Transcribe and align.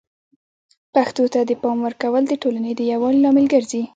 پښتو 0.93 1.23
ته 1.33 1.39
د 1.49 1.51
پام 1.61 1.77
ورکول 1.85 2.23
د 2.27 2.33
ټولنې 2.41 2.71
د 2.75 2.81
یووالي 2.91 3.19
لامل 3.23 3.45
ګرځي. 3.53 3.81